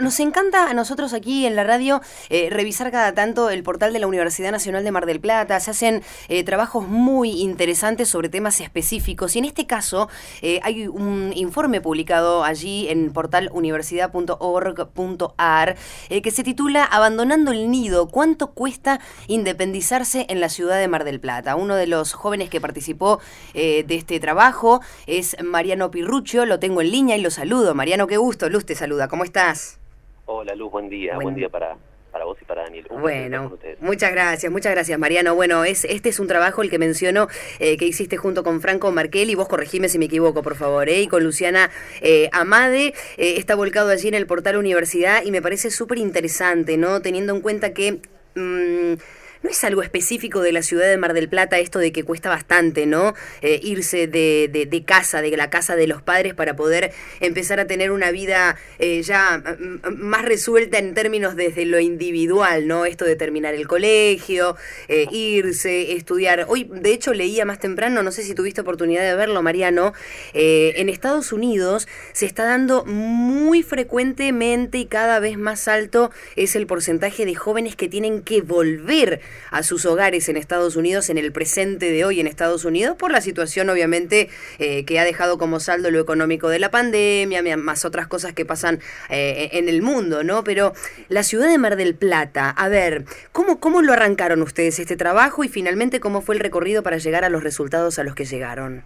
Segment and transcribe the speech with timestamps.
[0.00, 2.00] Nos encanta a nosotros aquí en la radio
[2.30, 5.60] eh, revisar cada tanto el portal de la Universidad Nacional de Mar del Plata.
[5.60, 9.36] Se hacen eh, trabajos muy interesantes sobre temas específicos.
[9.36, 10.08] Y en este caso
[10.40, 15.76] eh, hay un informe publicado allí en portal universidad.org.ar
[16.08, 21.20] que se titula Abandonando el nido, ¿cuánto cuesta independizarse en la ciudad de Mar del
[21.20, 21.56] Plata?
[21.56, 23.20] Uno de los jóvenes que participó
[23.52, 26.46] de este trabajo es Mariano Pirruccio.
[26.46, 27.74] Lo tengo en línea y lo saludo.
[27.74, 28.48] Mariano, qué gusto.
[28.48, 29.06] Luz te saluda.
[29.08, 29.80] ¿Cómo estás?
[30.32, 31.76] Hola Luz, buen día, buen, día para,
[32.12, 32.86] para vos y para Daniel.
[33.00, 35.34] bueno, muchas gracias, muchas gracias Mariano.
[35.34, 37.26] Bueno, es, este es un trabajo el que menciono
[37.58, 40.88] eh, que hiciste junto con Franco Marquel y vos corregime si me equivoco, por favor,
[40.88, 41.00] ¿eh?
[41.00, 41.68] y con Luciana
[42.00, 42.94] eh, Amade.
[43.16, 47.02] Está volcado allí en el portal Universidad y me parece súper interesante, ¿no?
[47.02, 48.00] Teniendo en cuenta que...
[48.36, 48.94] Mm,
[49.42, 52.28] no es algo específico de la ciudad de Mar del Plata esto de que cuesta
[52.28, 53.14] bastante, ¿no?
[53.40, 57.66] Eh, irse de, de, casa, de la casa de los padres para poder empezar a
[57.66, 62.84] tener una vida eh, ya mm, mm, más resuelta en términos desde lo individual, ¿no?
[62.84, 64.56] Esto de terminar el colegio,
[64.88, 66.46] eh, irse, estudiar.
[66.48, 69.94] Hoy, de hecho, leía más temprano, no sé si tuviste oportunidad de verlo, Mariano,
[70.32, 76.66] en Estados Unidos se está dando muy frecuentemente y cada vez más alto es el
[76.66, 81.32] porcentaje de jóvenes que tienen que volver a sus hogares en Estados Unidos, en el
[81.32, 84.28] presente de hoy en Estados Unidos, por la situación obviamente
[84.58, 88.44] eh, que ha dejado como saldo lo económico de la pandemia, más otras cosas que
[88.44, 90.44] pasan eh, en el mundo, ¿no?
[90.44, 90.72] Pero
[91.08, 95.44] la ciudad de Mar del Plata, a ver, ¿cómo, ¿cómo lo arrancaron ustedes este trabajo
[95.44, 98.84] y finalmente cómo fue el recorrido para llegar a los resultados a los que llegaron?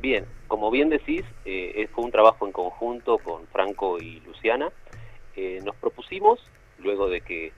[0.00, 4.70] Bien, como bien decís, eh, fue un trabajo en conjunto con Franco y Luciana.
[5.64, 6.40] nos propusimos,
[6.78, 7.52] luego de que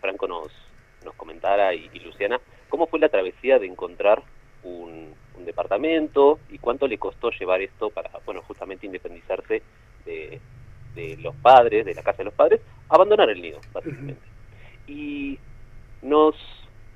[0.00, 0.52] Franco nos,
[1.04, 4.22] nos comentara y, Luciana, cómo fue la travesía de encontrar
[4.62, 9.62] un, departamento y cuánto le costó llevar esto para, bueno, justamente independizarse
[10.04, 10.40] de,
[11.22, 14.20] los padres, de la casa de los padres, abandonar el nido, básicamente.
[14.88, 15.38] Y
[16.02, 16.34] nos,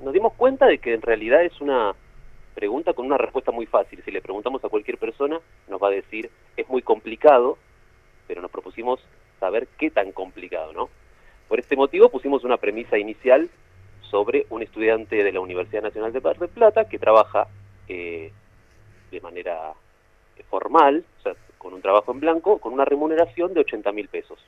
[0.01, 1.95] nos dimos cuenta de que en realidad es una
[2.55, 4.03] pregunta con una respuesta muy fácil.
[4.05, 7.59] Si le preguntamos a cualquier persona, nos va a decir, es muy complicado,
[8.27, 9.01] pero nos propusimos
[9.41, 10.89] saber qué tan complicado, ¿no?
[11.49, 13.51] Por este motivo pusimos una premisa inicial
[14.13, 17.49] sobre un estudiante de la Universidad Nacional de Mar del Plata que trabaja
[17.89, 18.31] eh,
[19.11, 19.73] de manera
[20.37, 24.09] eh, formal, o sea, con un trabajo en blanco, con una remuneración de 80 mil
[24.09, 24.39] pesos.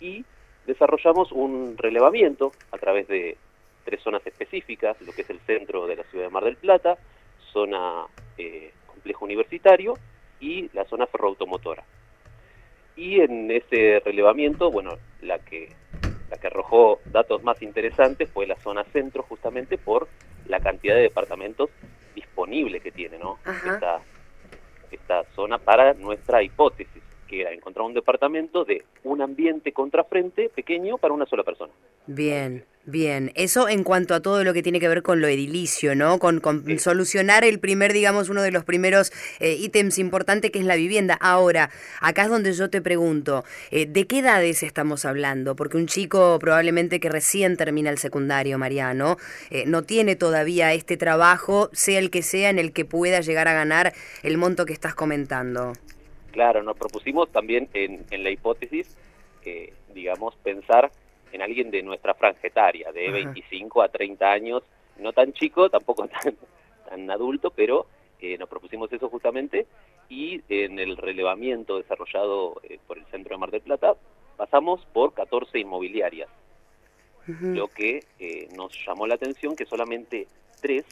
[0.00, 0.24] Y
[0.66, 3.36] desarrollamos un relevamiento a través de
[3.84, 6.98] tres zonas específicas, lo que es el centro de la ciudad de Mar del Plata,
[7.52, 8.06] zona
[8.36, 9.94] eh, complejo universitario
[10.40, 11.84] y la zona ferroautomotora.
[12.96, 15.68] Y en ese relevamiento, bueno, la que
[16.30, 20.08] la que arrojó datos más interesantes fue la zona centro, justamente por
[20.46, 21.70] la cantidad de departamentos
[22.14, 23.38] disponibles que tiene, ¿no?
[23.46, 24.00] Esta,
[24.90, 30.98] esta zona para nuestra hipótesis, que era encontrar un departamento de un ambiente contrafrente pequeño
[30.98, 31.72] para una sola persona.
[32.06, 32.64] Bien.
[32.88, 36.20] Bien, eso en cuanto a todo lo que tiene que ver con lo edilicio, ¿no?
[36.20, 36.40] Con,
[36.78, 39.10] solucionar el primer, digamos, uno de los primeros
[39.40, 41.18] eh, ítems importantes que es la vivienda.
[41.20, 41.70] Ahora,
[42.00, 45.56] acá es donde yo te pregunto, eh, ¿de qué edades estamos hablando?
[45.56, 49.16] Porque un chico probablemente que recién termina el secundario, Mariano,
[49.50, 53.48] eh, no tiene todavía este trabajo, sea el que sea, en el que pueda llegar
[53.48, 55.72] a ganar el monto que estás comentando.
[56.36, 58.94] Claro, nos propusimos también en, en la hipótesis,
[59.94, 60.90] digamos, pensar
[61.32, 64.62] en alguien de nuestra franja etaria, de 25 a 30 años,
[64.98, 66.36] no tan chico, tampoco tan,
[66.86, 67.86] tan adulto, pero
[68.20, 69.66] eh, nos propusimos eso justamente
[70.08, 73.94] y en el relevamiento desarrollado eh, por el Centro de Mar del Plata
[74.36, 76.28] pasamos por 14 inmobiliarias,
[77.40, 80.28] lo que eh, nos llamó la atención que solamente
[80.60, 80.84] tres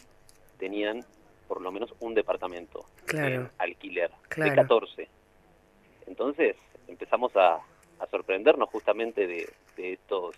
[0.59, 1.05] tenían
[1.47, 3.51] por lo menos un departamento claro.
[3.59, 5.09] alquiler de 14.
[6.07, 6.57] Entonces
[6.89, 7.57] empezamos a,
[7.99, 10.35] a sorprendernos justamente de, estos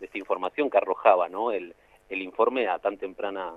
[0.00, 1.74] de esta información que arrojaba no el,
[2.08, 3.52] el informe a tan temprana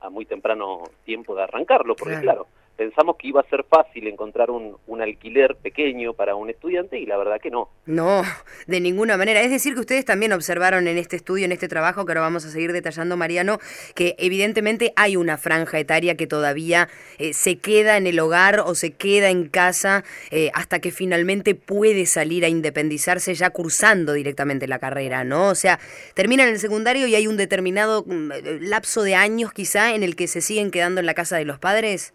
[0.00, 2.46] a, muy temprano tiempo de arrancarlo porque claro
[2.76, 7.06] pensamos que iba a ser fácil encontrar un, un, alquiler pequeño para un estudiante y
[7.06, 7.68] la verdad que no.
[7.86, 8.22] No,
[8.66, 9.40] de ninguna manera.
[9.40, 12.44] Es decir, que ustedes también observaron en este estudio, en este trabajo que ahora vamos
[12.44, 13.58] a seguir detallando, Mariano,
[13.94, 16.88] que evidentemente hay una franja etaria que todavía
[17.18, 21.54] eh, se queda en el hogar o se queda en casa eh, hasta que finalmente
[21.54, 25.48] puede salir a independizarse ya cursando directamente la carrera, ¿no?
[25.48, 25.78] O sea,
[26.14, 28.30] terminan el secundario y hay un determinado mm,
[28.60, 31.58] lapso de años quizá en el que se siguen quedando en la casa de los
[31.58, 32.14] padres.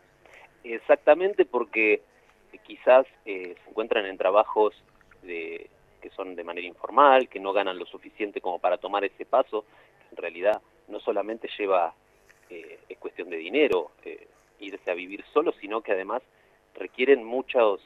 [0.74, 2.02] Exactamente porque
[2.66, 4.74] quizás eh, se encuentran en trabajos
[5.24, 5.70] de,
[6.02, 9.66] que son de manera informal, que no ganan lo suficiente como para tomar ese paso,
[10.00, 11.94] que en realidad no solamente lleva
[12.50, 14.28] eh, es cuestión de dinero eh,
[14.60, 16.22] irse a vivir solo, sino que además
[16.76, 17.82] requieren muchos,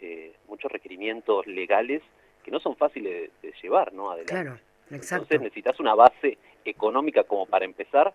[0.00, 2.02] eh, muchos requerimientos legales
[2.44, 4.10] que no son fáciles de, llevar, ¿no?
[4.10, 4.32] Adelante.
[4.32, 4.58] Claro,
[4.90, 5.24] exacto.
[5.24, 8.12] Entonces necesitas una base económica como para empezar,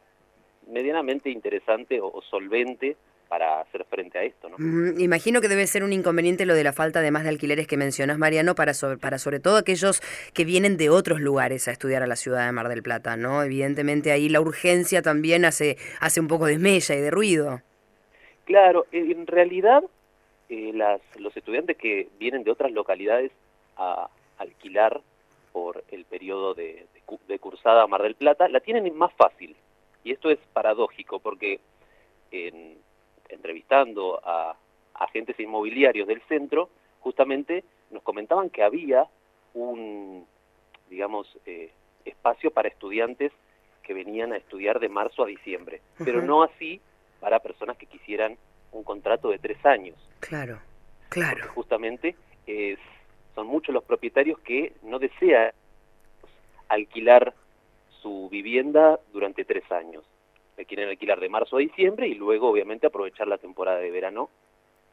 [0.68, 2.98] medianamente interesante o solvente
[3.28, 4.50] para hacer frente a esto.
[4.50, 5.00] ¿no?
[5.00, 7.78] Imagino que debe ser un inconveniente lo de la falta de más de alquileres que
[7.78, 10.02] mencionas, Mariano, para sobre, para sobre todo aquellos
[10.34, 13.44] que vienen de otros lugares a estudiar a la ciudad de Mar del Plata, ¿no?
[13.44, 17.62] Evidentemente ahí la urgencia también hace, hace un poco de mella y de ruido.
[18.46, 19.84] Claro, en realidad
[20.50, 23.32] eh, las, los estudiantes que vienen de otras localidades
[23.76, 25.02] a alquilar
[25.52, 26.86] por el periodo de,
[27.28, 29.56] de cursada a Mar del Plata la tienen más fácil.
[30.04, 31.60] Y esto es paradójico porque
[32.32, 32.78] en,
[33.30, 34.56] entrevistando a
[34.94, 36.70] agentes inmobiliarios del centro,
[37.00, 39.08] justamente nos comentaban que había
[39.54, 40.26] un,
[40.90, 41.72] digamos, eh,
[42.06, 43.32] espacio para estudiantes
[43.84, 46.82] que venían a estudiar de marzo a diciembre, pero no así
[47.20, 48.38] para personas que quisieran
[48.72, 49.96] un contrato de tres años.
[50.20, 50.60] Claro,
[51.10, 51.38] claro.
[51.38, 52.16] Porque justamente
[52.46, 52.80] es,
[53.34, 55.52] son muchos los propietarios que no desean
[56.68, 57.34] alquilar
[58.02, 60.04] su vivienda durante tres años
[60.66, 64.30] quieren alquilar de marzo a diciembre y luego obviamente aprovechar la temporada de verano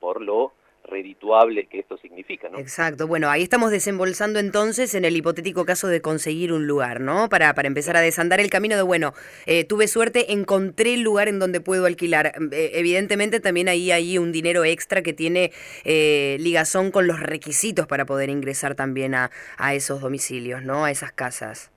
[0.00, 0.52] por lo
[0.84, 2.58] redituable que esto significa, ¿no?
[2.58, 3.06] Exacto.
[3.06, 7.28] Bueno, ahí estamos desembolsando entonces en el hipotético caso de conseguir un lugar, ¿no?
[7.28, 9.14] Para, para empezar a desandar el camino de, bueno,
[9.46, 12.32] eh, tuve suerte, encontré el lugar en donde puedo alquilar.
[12.52, 15.52] Eh, evidentemente también ahí hay un dinero extra que tiene
[15.84, 20.84] eh, ligazón con los requisitos para poder ingresar también a, a esos domicilios, ¿no?
[20.84, 21.72] A esas casas.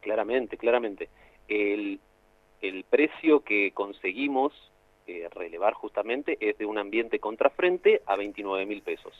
[0.00, 1.08] Claramente, claramente.
[1.48, 1.98] El,
[2.68, 4.52] el precio que conseguimos
[5.06, 9.12] eh, relevar justamente es de un ambiente contrafrente a 29 mil pesos,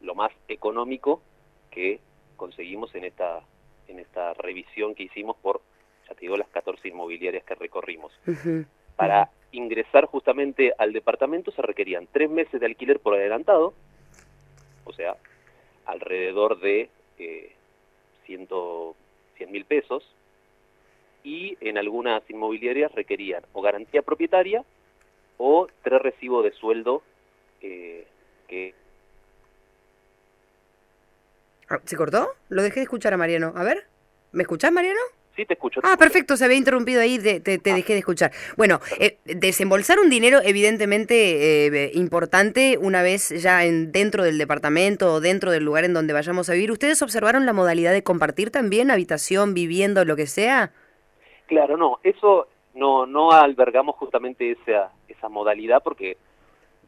[0.00, 1.22] lo más económico
[1.70, 2.00] que
[2.36, 3.40] conseguimos en esta,
[3.88, 5.60] en esta revisión que hicimos por,
[6.08, 8.12] ya te digo, las 14 inmobiliarias que recorrimos.
[8.96, 13.72] Para ingresar justamente al departamento se requerían tres meses de alquiler por adelantado,
[14.84, 15.16] o sea,
[15.86, 17.52] alrededor de eh,
[18.26, 20.04] 100 mil pesos,
[21.24, 24.64] y en algunas inmobiliarias requerían o garantía propietaria
[25.38, 27.02] o tres recibos de sueldo
[27.60, 28.06] eh,
[28.48, 28.74] que...
[31.68, 32.34] Ah, ¿Se cortó?
[32.48, 33.52] Lo dejé de escuchar a Mariano.
[33.54, 33.86] A ver,
[34.32, 35.00] ¿me escuchás, Mariano?
[35.36, 35.80] Sí, te escucho.
[35.84, 37.74] ah, perfecto, se había interrumpido ahí, te, te, ah.
[37.74, 38.32] dejé de escuchar.
[38.56, 45.14] Bueno, eh, desembolsar un dinero evidentemente eh, importante una vez ya en, dentro del departamento
[45.14, 46.72] o dentro del lugar en donde vayamos a vivir.
[46.72, 50.72] ¿Ustedes observaron la modalidad de compartir también habitación, viviendo, lo que sea?
[51.50, 56.16] Claro, no, eso no, no albergamos justamente esa, esa modalidad porque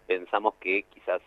[0.07, 1.21] pensamos que quizás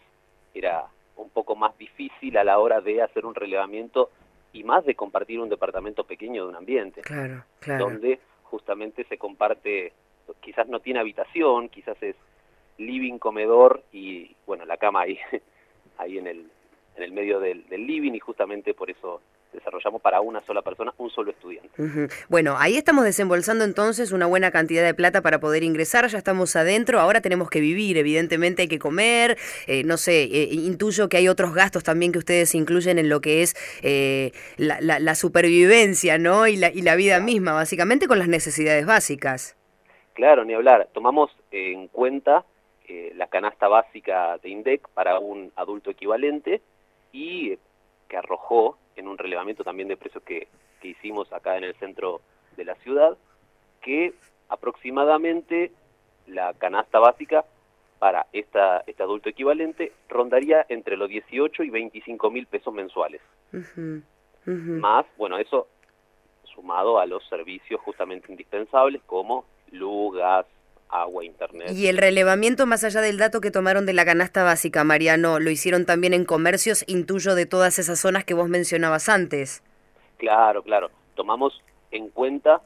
[0.53, 0.85] era
[1.17, 4.09] un poco más difícil a la hora de hacer un relevamiento
[4.53, 7.01] y más de compartir un departamento pequeño de un ambiente.
[7.01, 7.89] Claro, claro.
[7.89, 9.91] Donde justamente se comparte,
[10.39, 12.15] quizás no tiene habitación, quizás es
[12.77, 15.19] living, comedor y, bueno, la cama ahí,
[15.97, 16.49] ahí en el,
[16.95, 19.19] en el medio del, del living y justamente por eso
[19.55, 21.69] desarrollamos para una sola persona, un solo estudiante.
[22.29, 26.55] Bueno, ahí estamos desembolsando entonces una buena cantidad de plata para poder ingresar, ya estamos
[26.55, 29.37] adentro, ahora tenemos que vivir, evidentemente hay que comer,
[29.67, 33.21] eh, no sé, eh, intuyo que hay otros gastos también que ustedes incluyen en lo
[33.21, 36.47] que es eh, la, supervivencia, ¿no?
[36.47, 39.57] Y la, y la vida misma, básicamente con las necesidades básicas.
[40.13, 42.45] Claro, ni hablar, tomamos en cuenta
[43.15, 46.61] la canasta básica de INDEC para un adulto equivalente
[47.11, 47.57] y
[48.07, 50.47] que arrojó en un relevamiento también de precios que,
[50.81, 52.21] que hicimos acá en el centro
[52.55, 53.17] de la ciudad,
[53.81, 54.13] que
[54.49, 55.71] aproximadamente
[56.27, 57.45] la canasta básica
[57.99, 63.21] para esta, este adulto equivalente rondaría entre los 18 y 25 mil pesos mensuales.
[64.45, 65.67] Más, bueno, eso
[66.43, 70.45] sumado a los servicios justamente indispensables como luz, gas,
[71.01, 71.71] agua, internet.
[71.71, 75.49] Y el relevamiento, más allá del dato que tomaron de la canasta básica, Mariano, lo
[75.49, 79.63] hicieron también en comercios, intuyo, de todas esas zonas que vos mencionabas antes.
[80.17, 80.89] Claro, claro.
[81.15, 81.61] Tomamos
[81.91, 82.61] en cuenta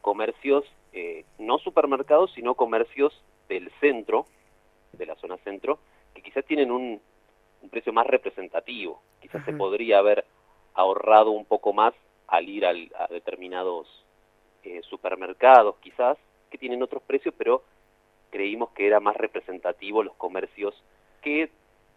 [0.00, 3.12] comercios, eh, no supermercados, sino comercios
[3.48, 4.26] del centro,
[4.92, 5.78] de la zona centro,
[6.14, 7.00] que quizás tienen un,
[7.70, 9.00] precio más representativo.
[9.20, 10.24] Quizás se podría haber
[10.74, 11.94] ahorrado un poco más
[12.26, 12.72] al ir a
[13.08, 13.86] determinados
[14.64, 16.16] eh, supermercados, quizás,
[16.48, 17.64] que tienen otros precios, pero
[18.32, 20.74] creímos que era más representativo los comercios
[21.22, 21.50] que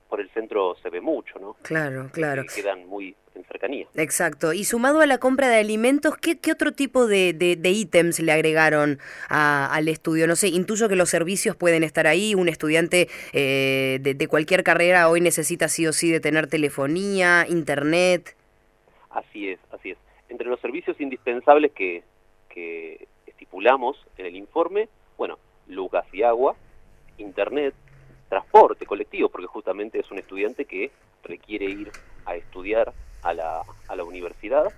[0.09, 1.55] por el centro se ve mucho, ¿no?
[1.63, 2.43] Claro, claro.
[2.43, 3.87] Que quedan muy en cercanía.
[3.95, 4.53] Exacto.
[4.53, 8.31] Y sumado a la compra de alimentos, ¿qué, qué otro tipo de, de, ítems le
[8.31, 8.99] agregaron
[9.29, 10.27] al estudio?
[10.27, 12.35] No sé, intuyo que los servicios pueden estar ahí.
[12.35, 17.45] Un estudiante eh, de, de, cualquier carrera hoy necesita sí o sí de tener telefonía,
[17.49, 18.35] internet.
[19.09, 19.97] Así es, así es.
[20.29, 22.03] Entre los servicios indispensables que,
[22.49, 24.87] que estipulamos en el informe,
[25.17, 26.55] bueno, luz, gas y agua,
[27.17, 27.73] internet,
[28.29, 30.91] transporte colectivo, porque justamente es un estudiante que
[31.23, 31.91] requiere ir
[32.25, 34.73] a estudiar a la, a la universidad.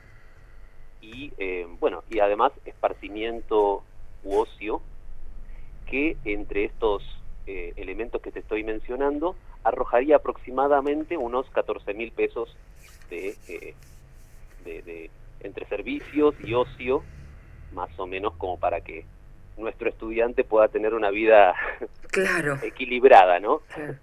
[1.01, 3.83] Y eh, bueno y además esparcimiento
[4.23, 4.81] u ocio
[5.85, 7.03] que entre estos
[7.45, 12.55] eh, elementos que te estoy mencionando arrojaría aproximadamente unos 14 mil pesos
[13.11, 13.35] eh,
[14.65, 17.03] de, de, entre servicios y ocio
[17.73, 19.05] más o menos como para que
[19.57, 21.53] nuestro estudiante pueda tener una vida
[22.11, 22.59] claro.
[22.63, 23.61] equilibrada, ¿no?
[23.73, 23.95] Claro.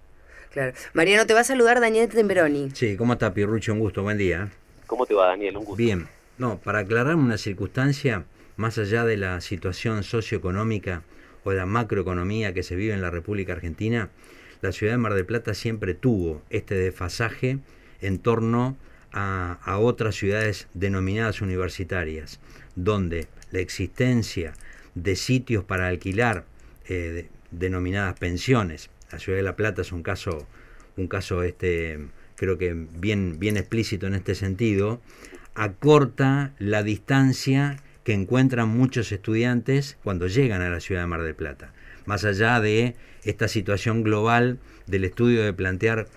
[0.51, 0.73] Claro.
[0.93, 2.69] Mariano, te va a saludar Daniel Temberoni.
[2.71, 3.73] Sí, ¿cómo está Pirrucho?
[3.73, 4.47] Un gusto, buen día.
[4.87, 5.57] ¿Cómo te va, Daniel?
[5.57, 5.75] Un gusto.
[5.75, 6.07] Bien,
[6.37, 8.23] no, para aclarar una circunstancia,
[8.55, 11.01] más allá de la situación socioeconómica
[11.43, 14.09] o de la macroeconomía que se vive en la República Argentina,
[14.61, 17.59] la ciudad de Mar del Plata siempre tuvo este desfasaje
[17.99, 18.77] en torno
[19.11, 22.39] a, a otras ciudades denominadas universitarias,
[22.75, 24.53] donde la existencia
[24.95, 26.45] de sitios para alquilar
[26.87, 30.47] eh, de, denominadas pensiones, la ciudad de La Plata es un caso,
[30.97, 31.99] un caso este,
[32.35, 35.01] creo que bien, bien explícito en este sentido,
[35.53, 41.35] acorta la distancia que encuentran muchos estudiantes cuando llegan a la ciudad de Mar del
[41.35, 41.73] Plata.
[42.05, 46.07] Más allá de esta situación global del estudio de plantear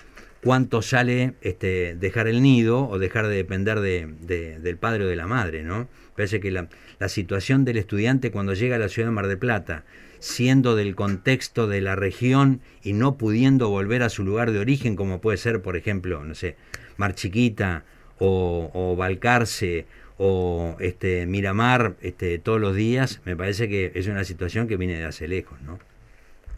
[0.42, 5.08] cuánto sale este, dejar el nido o dejar de depender de, de, del padre o
[5.08, 5.88] de la madre, ¿no?
[6.16, 6.68] Parece que la,
[6.98, 9.84] la, situación del estudiante cuando llega a la ciudad de Mar del Plata,
[10.18, 14.96] siendo del contexto de la región y no pudiendo volver a su lugar de origen,
[14.96, 16.56] como puede ser, por ejemplo, no sé,
[16.96, 17.84] Mar Chiquita
[18.18, 19.86] o, o Balcarce
[20.18, 24.98] o este, Miramar este, todos los días, me parece que es una situación que viene
[24.98, 25.78] de hace lejos, ¿no?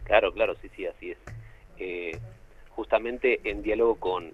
[0.04, 1.18] Claro, claro, sí, sí, así es.
[1.78, 2.18] Eh,
[2.80, 4.32] justamente en diálogo con,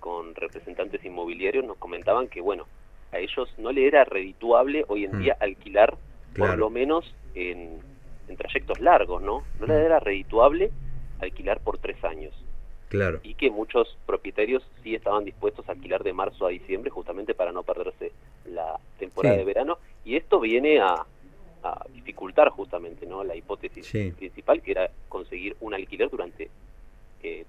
[0.00, 2.66] con representantes inmobiliarios nos comentaban que, bueno,
[3.12, 5.44] a ellos no le era redituable hoy en día mm.
[5.44, 5.94] alquilar,
[6.32, 6.52] claro.
[6.52, 7.80] por lo menos en,
[8.26, 9.44] en, trayectos largos, ¿no?
[9.60, 10.70] No le era redituable
[11.20, 12.32] alquilar por tres años.
[12.88, 13.20] Claro.
[13.22, 17.52] Y que muchos propietarios sí estaban dispuestos a alquilar de marzo a diciembre justamente para
[17.52, 18.12] no perderse
[18.46, 19.40] la temporada sí.
[19.40, 19.76] de verano.
[20.06, 21.04] Y esto viene a,
[21.62, 24.10] a dificultar justamente no la hipótesis sí.
[24.12, 26.48] principal, que era conseguir un alquiler durante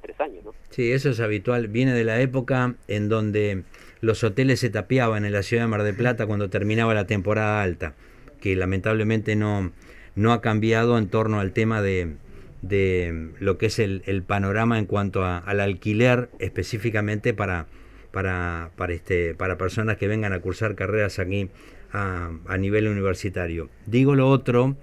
[0.02, 0.44] tres años.
[0.46, 0.54] ¿no?
[0.70, 1.68] Sí, eso es habitual.
[1.68, 3.64] Viene de la época en donde
[4.02, 7.62] los hoteles se tapiaban en la ciudad de Mar del Plata cuando terminaba la temporada
[7.62, 7.96] alta,
[8.42, 9.72] que lamentablemente no,
[10.16, 12.14] no ha cambiado en torno al tema de,
[12.62, 17.68] de lo que es el, el panorama en cuanto a, al alquiler específicamente para,
[18.12, 21.50] para, para, este, para personas que vengan a cursar carreras aquí
[21.92, 23.70] a, a nivel universitario.
[23.86, 24.76] Digo lo otro,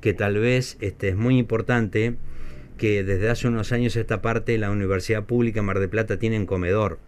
[0.00, 2.16] que tal vez este, es muy importante,
[2.80, 6.46] que desde hace unos años esta parte la Universidad Pública Mar del Plata tiene en
[6.46, 6.98] comedor,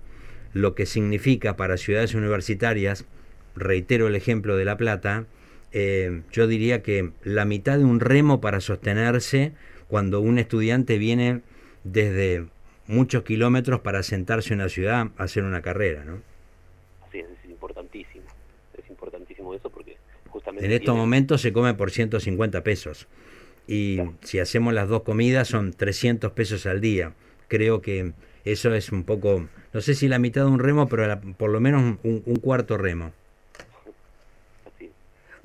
[0.52, 3.06] lo que significa para ciudades universitarias,
[3.56, 5.24] reitero el ejemplo de La Plata,
[5.72, 9.52] eh, yo diría que la mitad de un remo para sostenerse
[9.88, 11.40] cuando un estudiante viene
[11.84, 12.44] desde
[12.86, 16.20] muchos kilómetros para sentarse en una ciudad a hacer una carrera, ¿no?
[17.10, 18.26] Sí, es importantísimo,
[18.76, 19.96] es importantísimo eso porque
[20.28, 20.66] justamente...
[20.66, 21.00] En estos tiene...
[21.00, 23.08] momentos se come por 150 pesos
[23.66, 27.14] y si hacemos las dos comidas son 300 pesos al día.
[27.48, 28.12] Creo que
[28.44, 31.50] eso es un poco, no sé si la mitad de un remo, pero la, por
[31.50, 33.12] lo menos un, un cuarto remo.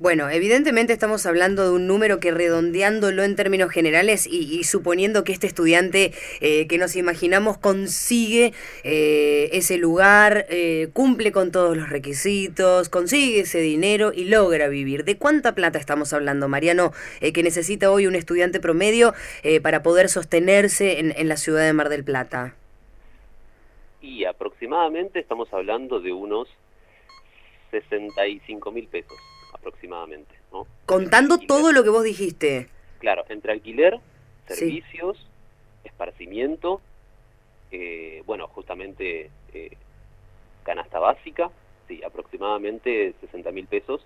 [0.00, 5.32] Bueno, evidentemente estamos hablando de un número que redondeándolo en términos generales y, suponiendo que
[5.32, 8.52] este estudiante eh, que nos imaginamos consigue
[8.84, 15.02] eh, ese lugar, eh, cumple con todos los requisitos, consigue ese dinero y logra vivir.
[15.02, 19.14] ¿De cuánta plata estamos hablando, Mariano, que necesita hoy un estudiante promedio
[19.64, 22.54] para poder sostenerse en, en la ciudad de Mar del Plata?
[24.00, 26.46] Y aproximadamente estamos hablando de unos
[27.72, 29.18] 65 mil pesos
[29.68, 30.34] aproximadamente.
[30.52, 30.66] ¿no?
[30.86, 32.68] Contando todo lo que vos dijiste.
[32.98, 33.98] Claro, entre alquiler,
[34.46, 35.88] servicios, sí.
[35.88, 36.80] esparcimiento,
[37.70, 39.76] eh, bueno, justamente eh,
[40.64, 41.50] canasta básica,
[41.86, 44.04] sí, aproximadamente 60 mil pesos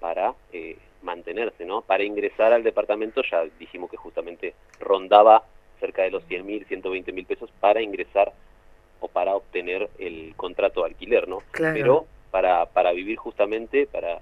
[0.00, 1.82] para eh, mantenerse, ¿no?
[1.82, 5.44] Para ingresar al departamento ya dijimos que justamente rondaba
[5.80, 8.32] cerca de los 100 mil, 120 mil pesos para ingresar
[9.00, 11.40] o para obtener el contrato de alquiler, ¿no?
[11.50, 11.74] Claro.
[11.74, 14.20] Pero para, para vivir justamente, para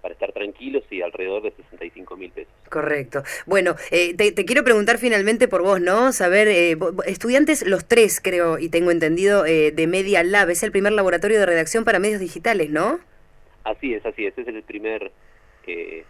[0.00, 2.52] para estar tranquilos y alrededor de 65 mil pesos.
[2.70, 3.22] Correcto.
[3.46, 6.12] Bueno, eh, te, te, quiero preguntar finalmente por vos, ¿no?
[6.12, 6.76] Saber, eh,
[7.06, 11.40] estudiantes, los tres creo y tengo entendido, eh, de Media Lab, es el primer laboratorio
[11.40, 13.00] de redacción para medios digitales, ¿no?
[13.64, 15.10] Así es, así es, es el primer
[15.66, 16.04] eh,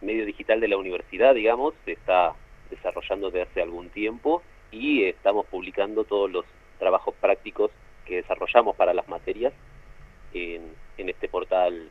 [0.00, 2.34] medio digital de la universidad, digamos, se está
[2.70, 6.44] desarrollando desde hace algún tiempo y estamos publicando todos los
[6.78, 7.70] trabajos prácticos
[8.06, 9.52] que desarrollamos para las materias
[10.34, 10.62] en,
[10.98, 11.90] en este portal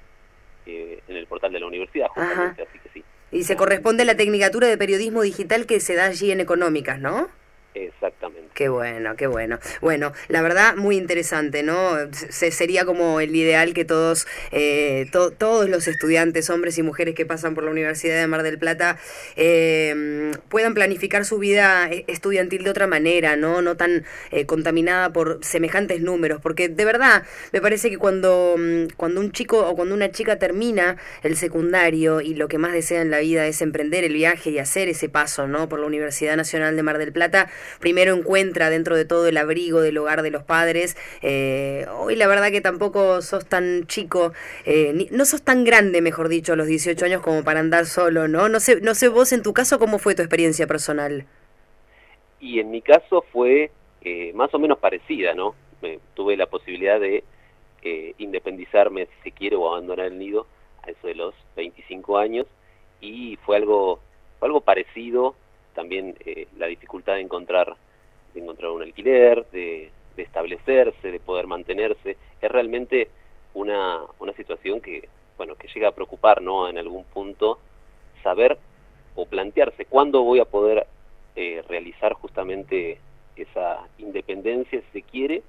[0.66, 2.72] eh, en el portal de la universidad, justamente, Ajá.
[2.72, 3.04] así que sí.
[3.32, 7.00] Y se corresponde a la tecnicatura de periodismo digital que se da allí en Económicas,
[7.00, 7.30] ¿no?
[7.76, 8.50] Exactamente.
[8.54, 9.58] Qué bueno, qué bueno.
[9.82, 11.98] Bueno, la verdad, muy interesante, ¿no?
[12.12, 17.26] Se, sería como el ideal que todos, eh, todos los estudiantes, hombres y mujeres que
[17.26, 19.00] pasan por la Universidad de Mar del Plata,
[19.36, 23.62] eh, puedan planificar su vida eh, estudiantil de otra manera, ¿no?
[23.62, 24.06] No tan
[24.46, 29.68] contaminada por semejantes números, porque de verdad me parece que cuando, mm, cuando un chico
[29.68, 33.48] o cuando una chica termina el secundario y lo que más desea en la vida
[33.48, 35.70] es emprender el viaje y hacer ese paso, ¿no?
[35.70, 39.82] Por la Universidad Nacional de Mar del Plata, primero encuentra dentro de todo el abrigo
[39.82, 40.98] del hogar de los padres.
[41.22, 44.34] Eh, hoy la verdad que tampoco sos tan chico,
[44.66, 48.28] eh, no sos tan grande, mejor dicho, a los 18 años como para andar solo,
[48.28, 48.50] ¿no?
[48.50, 51.26] No sé, no sé vos en tu caso cómo fue tu experiencia personal.
[52.40, 55.56] Y en mi caso fue eh, más o menos parecida, ¿no?
[56.14, 57.26] tuve la posibilidad de
[58.18, 60.48] independizarme, si se quiere, o abandonar el nido
[60.82, 62.48] a eso de los 25 años
[63.04, 64.00] y fue algo,
[64.40, 65.36] fue algo parecido
[65.74, 67.76] también eh, la dificultad de encontrar,
[68.34, 73.10] de encontrar un alquiler, de, establecerse, de poder mantenerse, es realmente
[73.56, 76.70] una, una situación que, bueno, que llega a preocupar, ¿no?
[76.70, 77.60] En algún punto,
[78.22, 78.58] saber
[79.16, 80.88] o plantearse cuándo voy a poder
[81.36, 83.00] eh, realizar justamente
[83.36, 85.42] esa independencia, si se quiere,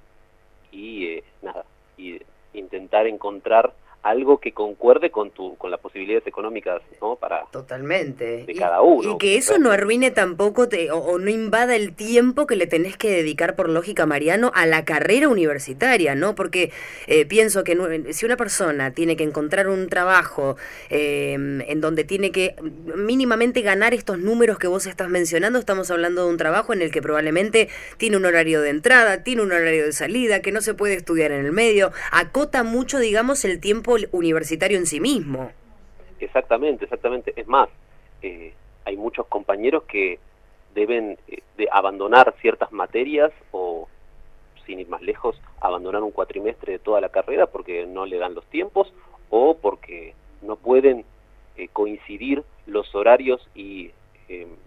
[0.71, 1.63] y eh, nada,
[1.97, 2.19] y
[2.53, 3.73] intentar encontrar
[4.05, 8.45] algo que concuerde con tu con las posibilidades económicas no para totalmente.
[8.45, 9.13] de cada uno.
[9.13, 12.97] y que eso no arruine tampoco te, o, no invada el tiempo que le tenés
[12.97, 16.71] que dedicar por lógica Mariano a la carrera universitaria no porque
[17.07, 20.55] eh, pienso que si una persona tiene que encontrar un trabajo
[20.91, 22.55] eh, en donde tiene que
[22.95, 26.91] mínimamente ganar estos números que vos estás mencionando estamos hablando de un trabajo en el
[26.91, 30.75] que probablemente tiene un horario de entrada tiene un horario de salida que no se
[30.75, 35.51] puede estudiar en el medio acota mucho digamos el tiempo universitario en sí mismo.
[36.19, 37.33] Exactamente, exactamente.
[37.35, 37.69] Es más,
[38.21, 38.53] eh,
[38.85, 40.19] hay muchos compañeros que
[40.73, 43.87] deben eh, de abandonar ciertas materias o,
[44.65, 48.33] sin ir más lejos, abandonar un cuatrimestre de toda la carrera porque no le dan
[48.33, 48.91] los tiempos
[49.29, 51.05] o porque no pueden
[51.57, 53.91] eh, coincidir los horarios y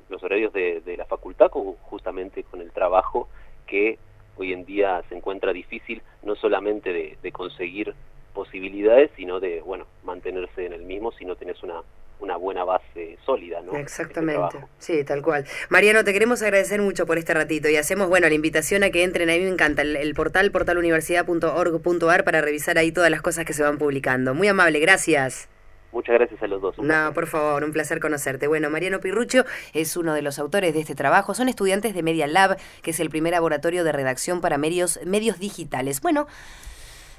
[0.09, 3.29] los horarios de, la facultad justamente con el trabajo
[3.67, 3.99] que
[4.37, 7.93] hoy en día se encuentra difícil no solamente de conseguir
[8.39, 11.83] posibilidades, sino de, bueno, mantenerse en el mismo si no tenés una,
[12.21, 13.77] una buena base sólida, ¿no?
[13.77, 15.45] Exactamente, sí, tal cual.
[15.71, 19.03] Mariano, te queremos agradecer mucho por este ratito y hacemos, bueno, la invitación a que
[19.03, 23.55] entren, a mí me encanta, el, portal portaluniversidad.org.ar para revisar ahí todas las cosas que
[23.55, 24.35] se van publicando.
[24.35, 25.49] Muy amable, gracias.
[25.91, 26.79] Muchas gracias a los dos.
[26.79, 28.47] No, por favor, un placer conocerte.
[28.47, 31.35] Bueno, Mariano Pirrucho es uno de los autores de este trabajo.
[31.35, 35.41] Son estudiantes de Media Lab, que es el primer laboratorio de redacción para medios, medios
[35.41, 36.01] digitales.
[36.01, 36.29] Bueno,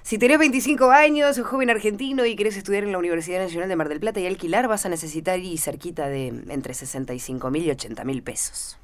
[0.10, 3.76] si tenés 25 años, sos joven argentino y querés estudiar en la Universidad Nacional de
[3.76, 7.70] Mar del Plata y alquilar, vas a necesitar ir cerquita de entre 65 mil y
[7.70, 8.80] 80 mil pesos.